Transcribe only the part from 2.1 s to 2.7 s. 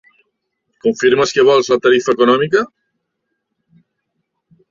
econòmica?